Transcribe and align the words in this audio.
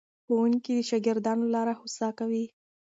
ښوونکي 0.23 0.71
د 0.77 0.79
شاګردانو 0.89 1.45
لاره 1.55 1.73
هوسا 1.79 2.07
کوي. 2.19 2.45